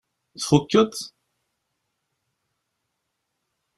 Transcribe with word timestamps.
Tfukkeḍ? 0.39 0.91